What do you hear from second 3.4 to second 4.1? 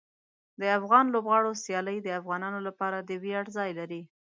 ځای لري.